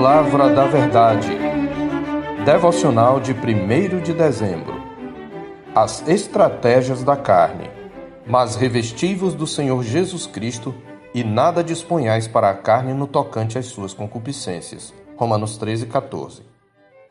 [0.00, 1.28] Palavra da Verdade.
[2.42, 4.82] Devocional de 1 de dezembro.
[5.74, 7.70] As estratégias da carne.
[8.26, 10.74] Mas revestivos do Senhor Jesus Cristo
[11.12, 14.94] e nada disponhais para a carne no tocante às suas concupiscências.
[15.18, 16.44] Romanos 13, 14.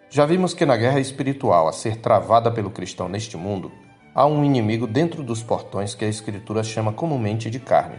[0.10, 3.72] Já vimos que na guerra espiritual a ser travada pelo cristão neste mundo,
[4.16, 7.98] há um inimigo dentro dos portões que a Escritura chama comumente de carne.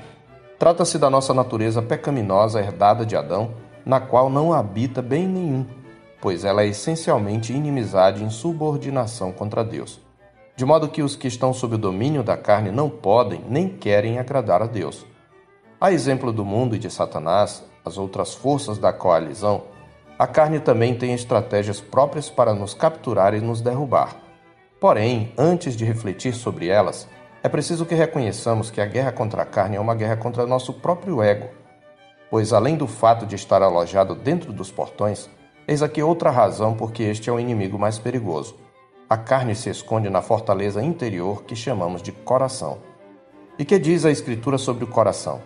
[0.58, 5.66] Trata-se da nossa natureza pecaminosa herdada de Adão, na qual não habita bem nenhum,
[6.20, 10.00] pois ela é essencialmente inimizade e insubordinação contra Deus.
[10.56, 14.18] De modo que os que estão sob o domínio da carne não podem nem querem
[14.18, 15.06] agradar a Deus.
[15.80, 19.62] A exemplo do mundo e de Satanás, as outras forças da coalizão,
[20.18, 24.16] a carne também tem estratégias próprias para nos capturar e nos derrubar.
[24.78, 27.08] Porém, antes de refletir sobre elas,
[27.42, 30.74] é preciso que reconheçamos que a guerra contra a carne é uma guerra contra nosso
[30.74, 31.48] próprio ego.
[32.30, 35.28] Pois, além do fato de estar alojado dentro dos portões,
[35.66, 38.54] eis aqui outra razão porque este é o inimigo mais perigoso.
[39.08, 42.78] A carne se esconde na fortaleza interior que chamamos de coração.
[43.58, 45.40] E que diz a Escritura sobre o coração?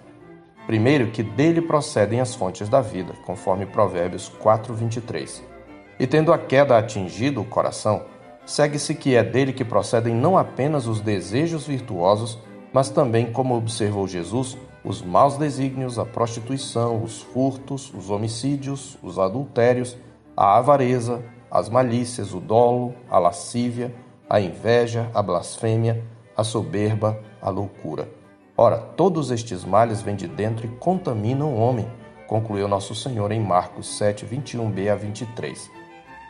[0.66, 5.42] Primeiro, que dele procedem as fontes da vida, conforme Provérbios 4:23.
[5.98, 8.02] E tendo a queda atingido o coração,
[8.44, 12.38] segue-se que é dele que procedem não apenas os desejos virtuosos,
[12.72, 19.18] mas também, como observou Jesus, os maus desígnios, a prostituição, os furtos, os homicídios, os
[19.18, 19.96] adultérios,
[20.36, 23.94] a avareza, as malícias, o dolo, a lascívia,
[24.28, 26.04] a inveja, a blasfêmia,
[26.36, 28.10] a soberba, a loucura.
[28.56, 31.90] Ora, todos estes males vêm de dentro e contaminam o homem,
[32.26, 35.70] concluiu nosso Senhor em Marcos 7, 21b a 23.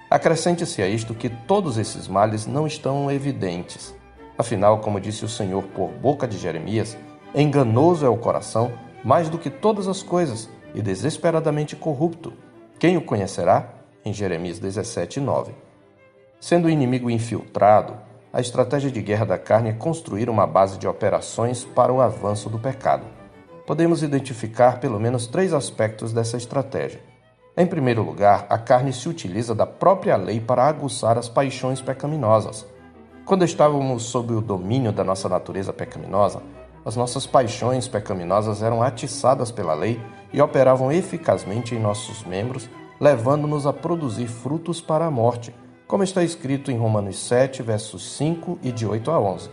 [0.08, 3.94] Acrescente-se a isto que todos esses males não estão evidentes.
[4.39, 6.96] Afinal, como disse o Senhor por boca de Jeremias,
[7.42, 8.72] enganoso é o coração
[9.04, 12.32] mais do que todas as coisas e desesperadamente corrupto.
[12.78, 13.70] Quem o conhecerá?
[14.04, 15.52] Em Jeremias 17, 9.
[16.40, 17.94] Sendo o inimigo infiltrado,
[18.33, 22.50] a estratégia de guerra da carne é construir uma base de operações para o avanço
[22.50, 23.05] do pecado.
[23.67, 27.00] Podemos identificar pelo menos três aspectos dessa estratégia.
[27.56, 32.67] Em primeiro lugar, a carne se utiliza da própria lei para aguçar as paixões pecaminosas.
[33.24, 36.42] Quando estávamos sob o domínio da nossa natureza pecaminosa,
[36.84, 40.00] as nossas paixões pecaminosas eram atiçadas pela lei
[40.33, 42.68] e operavam eficazmente em nossos membros,
[43.00, 45.55] levando-nos a produzir frutos para a morte,
[45.86, 49.50] como está escrito em Romanos 7, versos 5 e de 8 a 11.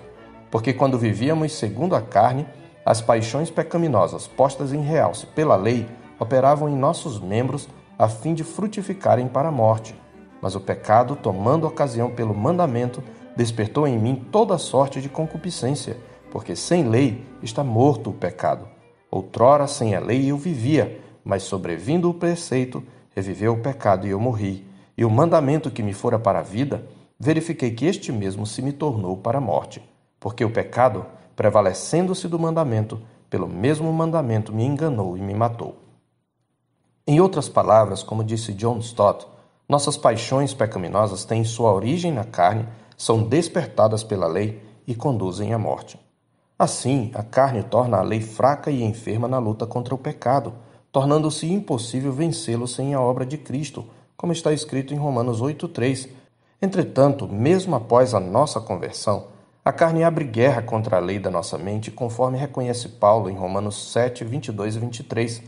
[0.49, 2.45] Porque quando vivíamos segundo a carne,
[2.85, 5.87] as paixões pecaminosas postas em realce pela lei
[6.19, 9.95] operavam em nossos membros a fim de frutificarem para a morte.
[10.41, 13.03] Mas o pecado, tomando ocasião pelo mandamento,
[13.35, 15.97] despertou em mim toda sorte de concupiscência,
[16.31, 18.65] porque sem lei está morto o pecado.
[19.11, 22.81] Outrora, sem a lei, eu vivia, mas sobrevindo o preceito,
[23.13, 24.65] reviveu o pecado e eu morri.
[24.97, 26.87] E o mandamento que me fora para a vida,
[27.19, 29.83] verifiquei que este mesmo se me tornou para a morte.
[30.19, 31.05] Porque o pecado,
[31.35, 35.77] prevalecendo-se do mandamento, pelo mesmo mandamento me enganou e me matou.
[37.05, 39.27] Em outras palavras, como disse John Stott,
[39.67, 45.57] nossas paixões pecaminosas têm sua origem na carne, são despertadas pela lei e conduzem à
[45.57, 45.99] morte.
[46.61, 50.53] Assim, a carne torna a lei fraca e enferma na luta contra o pecado,
[50.91, 53.83] tornando-se impossível vencê-lo sem a obra de Cristo,
[54.15, 56.07] como está escrito em Romanos 8,3.
[56.61, 59.25] Entretanto, mesmo após a nossa conversão,
[59.65, 63.91] a carne abre guerra contra a lei da nossa mente, conforme reconhece Paulo em Romanos
[63.91, 65.41] 7, 22 e 23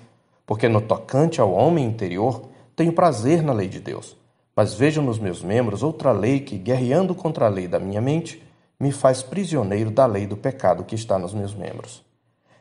[0.48, 4.18] porque no tocante ao homem interior tenho prazer na lei de Deus.
[4.56, 8.44] Mas vejo nos meus membros outra lei que, guerreando contra a lei da minha mente,
[8.80, 12.04] me faz prisioneiro da lei do pecado que está nos meus membros.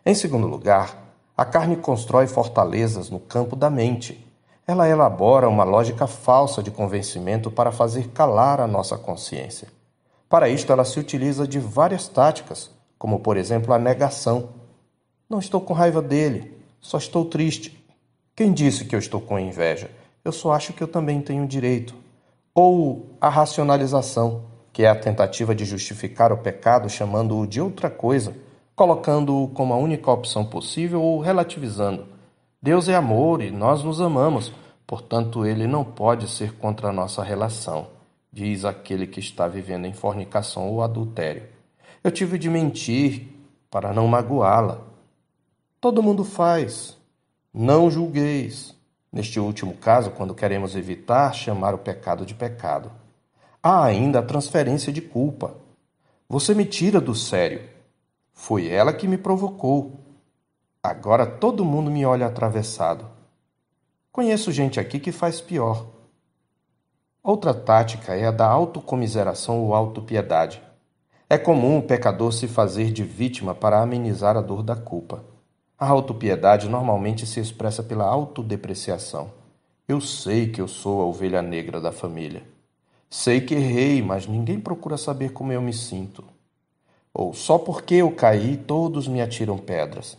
[0.05, 4.25] Em segundo lugar, a carne constrói fortalezas no campo da mente.
[4.67, 9.69] Ela elabora uma lógica falsa de convencimento para fazer calar a nossa consciência.
[10.29, 14.51] Para isto, ela se utiliza de várias táticas, como por exemplo a negação.
[15.29, 17.83] Não estou com raiva dele, só estou triste.
[18.35, 19.91] Quem disse que eu estou com inveja?
[20.25, 21.95] Eu só acho que eu também tenho direito.
[22.55, 24.43] Ou a racionalização,
[24.73, 28.35] que é a tentativa de justificar o pecado chamando-o de outra coisa,
[28.75, 32.07] colocando-o como a única opção possível ou relativizando.
[32.61, 34.53] Deus é amor e nós nos amamos,
[34.87, 37.89] portanto, ele não pode ser contra a nossa relação,
[38.33, 41.43] diz aquele que está vivendo em fornicação ou adultério.
[42.03, 43.29] Eu tive de mentir
[43.71, 44.81] para não magoá-la.
[45.81, 46.97] Todo mundo faz.
[47.53, 48.75] Não julgueis.
[49.13, 52.91] Neste último caso, quando queremos evitar chamar o pecado de pecado.
[53.65, 55.55] Há ainda a transferência de culpa.
[56.29, 57.63] Você me tira do sério.
[58.33, 60.01] Foi ela que me provocou.
[60.83, 63.07] Agora todo mundo me olha atravessado.
[64.11, 65.87] Conheço gente aqui que faz pior.
[67.23, 70.61] Outra tática é a da autocomiseração ou autopiedade.
[71.31, 75.23] É comum o pecador se fazer de vítima para amenizar a dor da culpa.
[75.79, 79.31] A autopiedade normalmente se expressa pela autodepreciação.
[79.87, 82.52] Eu sei que eu sou a ovelha negra da família.
[83.15, 86.25] Sei que errei, mas ninguém procura saber como eu me sinto.
[87.13, 90.17] Ou só porque eu caí, todos me atiram pedras.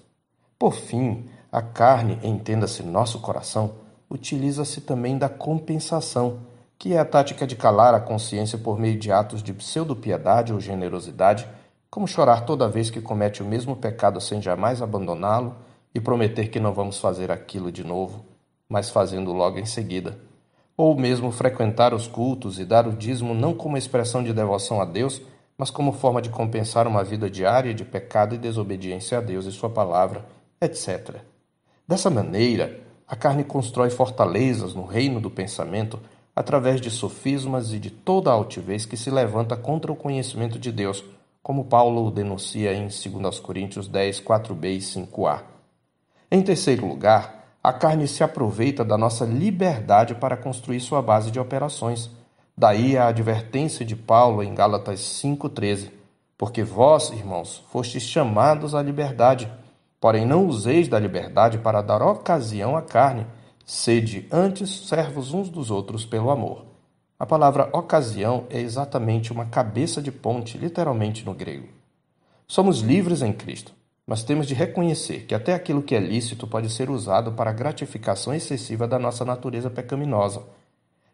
[0.59, 3.73] Por fim, a carne, entenda-se nosso coração,
[4.07, 6.41] utiliza-se também da compensação
[6.77, 10.59] que é a tática de calar a consciência por meio de atos de pseudo-piedade ou
[10.59, 11.47] generosidade,
[11.89, 15.55] como chorar toda vez que comete o mesmo pecado sem jamais abandoná-lo
[15.95, 18.23] e prometer que não vamos fazer aquilo de novo,
[18.69, 20.15] mas fazendo logo em seguida.
[20.75, 24.85] Ou mesmo frequentar os cultos e dar o dízimo não como expressão de devoção a
[24.85, 25.21] Deus,
[25.57, 29.51] mas como forma de compensar uma vida diária de pecado e desobediência a Deus e
[29.51, 30.25] Sua palavra,
[30.59, 31.17] etc.
[31.87, 35.99] Dessa maneira, a carne constrói fortalezas no reino do pensamento
[36.35, 40.71] através de sofismas e de toda a altivez que se levanta contra o conhecimento de
[40.71, 41.03] Deus,
[41.43, 45.41] como Paulo denuncia em 2 Coríntios 10, 4b e 5a.
[46.31, 51.39] Em terceiro lugar, a carne se aproveita da nossa liberdade para construir sua base de
[51.39, 52.09] operações.
[52.57, 55.91] Daí a advertência de Paulo em Gálatas 5,13:
[56.37, 59.51] Porque vós, irmãos, fostes chamados à liberdade,
[59.99, 63.25] porém não useis da liberdade para dar ocasião à carne
[63.65, 66.65] Sede antes servos uns dos outros pelo amor.
[67.17, 71.69] A palavra ocasião é exatamente uma cabeça de ponte, literalmente no grego.
[72.45, 73.73] Somos livres em Cristo,
[74.05, 77.53] mas temos de reconhecer que até aquilo que é lícito pode ser usado para a
[77.53, 80.43] gratificação excessiva da nossa natureza pecaminosa.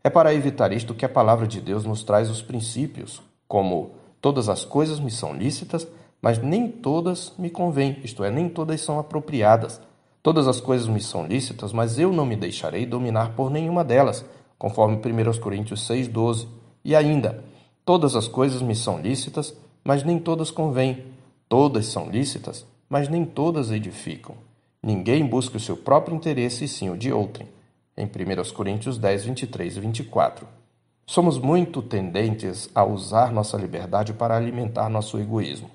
[0.03, 4.49] É para evitar isto que a palavra de Deus nos traz os princípios, como todas
[4.49, 5.87] as coisas me são lícitas,
[6.21, 9.79] mas nem todas me convêm, isto é, nem todas são apropriadas.
[10.21, 14.25] Todas as coisas me são lícitas, mas eu não me deixarei dominar por nenhuma delas,
[14.57, 16.47] conforme 1 Coríntios 6,12.
[16.83, 17.43] E ainda,
[17.85, 21.05] todas as coisas me são lícitas, mas nem todas convêm.
[21.47, 24.35] Todas são lícitas, mas nem todas edificam.
[24.81, 27.47] Ninguém busca o seu próprio interesse, e sim o de outrem.
[27.95, 30.47] Em 1 Coríntios 10, 23 e 24.
[31.05, 35.69] Somos muito tendentes a usar nossa liberdade para alimentar nosso egoísmo.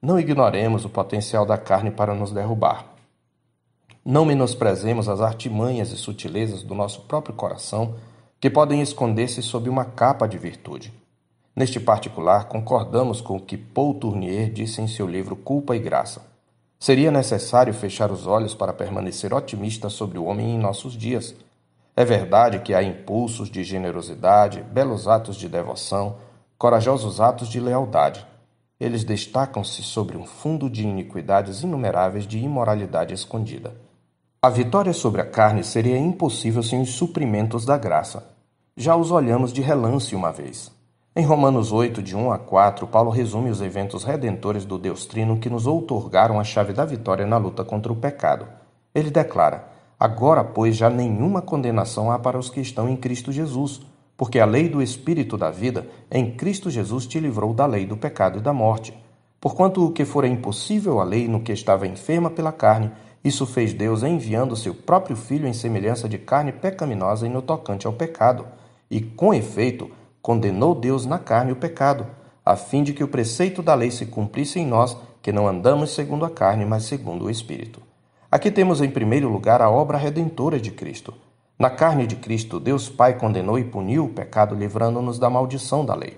[0.00, 2.86] Não ignoremos o potencial da carne para nos derrubar.
[4.04, 7.94] Não menosprezemos as artimanhas e sutilezas do nosso próprio coração,
[8.40, 10.92] que podem esconder-se sob uma capa de virtude.
[11.54, 16.22] Neste particular, concordamos com o que Paul Tournier disse em seu livro Culpa e Graça.
[16.78, 21.34] Seria necessário fechar os olhos para permanecer otimista sobre o homem em nossos dias.
[21.94, 26.16] É verdade que há impulsos de generosidade, belos atos de devoção,
[26.56, 28.26] corajosos atos de lealdade.
[28.80, 33.74] Eles destacam-se sobre um fundo de iniquidades inumeráveis de imoralidade escondida.
[34.40, 38.26] A vitória sobre a carne seria impossível sem os suprimentos da graça.
[38.76, 40.72] Já os olhamos de relance uma vez.
[41.14, 45.36] Em Romanos 8, de 1 a 4, Paulo resume os eventos redentores do Deus Trino
[45.36, 48.46] que nos outorgaram a chave da vitória na luta contra o pecado.
[48.94, 49.68] Ele declara:
[50.00, 53.82] Agora, pois, já nenhuma condenação há para os que estão em Cristo Jesus,
[54.16, 57.94] porque a lei do Espírito da vida em Cristo Jesus te livrou da lei do
[57.94, 58.96] pecado e da morte.
[59.38, 62.90] Porquanto o que fora impossível à lei no que estava enferma pela carne,
[63.22, 67.86] isso fez Deus enviando seu próprio Filho em semelhança de carne pecaminosa e no tocante
[67.86, 68.46] ao pecado,
[68.90, 69.90] e, com efeito,
[70.22, 72.06] condenou Deus na carne o pecado,
[72.44, 75.90] a fim de que o preceito da lei se cumprisse em nós, que não andamos
[75.90, 77.82] segundo a carne, mas segundo o Espírito.
[78.30, 81.12] Aqui temos em primeiro lugar a obra redentora de Cristo.
[81.58, 85.94] Na carne de Cristo, Deus Pai condenou e puniu o pecado, livrando-nos da maldição da
[85.94, 86.16] lei.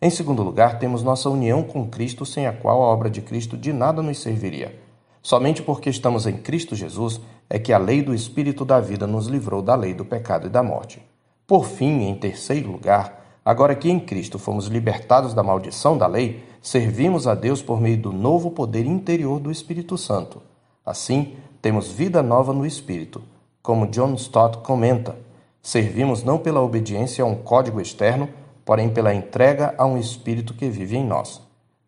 [0.00, 3.56] Em segundo lugar, temos nossa união com Cristo, sem a qual a obra de Cristo
[3.56, 4.76] de nada nos serviria.
[5.22, 9.28] Somente porque estamos em Cristo Jesus é que a lei do Espírito da vida nos
[9.28, 11.00] livrou da lei do pecado e da morte.
[11.46, 16.44] Por fim, em terceiro lugar, agora que em Cristo fomos libertados da maldição da lei,
[16.60, 20.40] servimos a Deus por meio do novo poder interior do Espírito Santo.
[20.84, 23.22] Assim, temos vida nova no Espírito.
[23.62, 25.16] Como John Stott comenta,
[25.60, 28.28] servimos não pela obediência a um código externo,
[28.64, 31.40] porém pela entrega a um Espírito que vive em nós.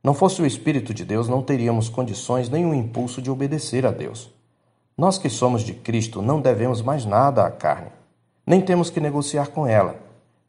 [0.03, 3.91] Não fosse o Espírito de Deus, não teríamos condições nem o impulso de obedecer a
[3.91, 4.31] Deus.
[4.97, 7.91] Nós que somos de Cristo não devemos mais nada à carne,
[8.47, 10.04] nem temos que negociar com ela.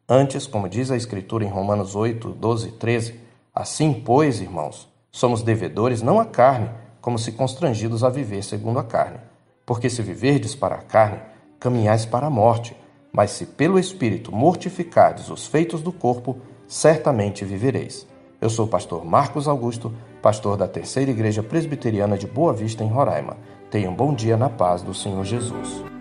[0.07, 3.19] Antes, como diz a Escritura em Romanos 8, 12 e 13,
[3.53, 6.69] assim, pois, irmãos, somos devedores não à carne,
[7.01, 9.17] como se constrangidos a viver segundo a carne.
[9.65, 11.19] Porque se viverdes para a carne,
[11.59, 12.77] caminhais para a morte,
[13.11, 18.05] mas se pelo Espírito mortificardes os feitos do corpo, certamente vivereis.
[18.39, 22.89] Eu sou o pastor Marcos Augusto, pastor da Terceira Igreja Presbiteriana de Boa Vista, em
[22.89, 23.37] Roraima.
[23.71, 25.94] Tenha um bom dia na paz do Senhor Jesus.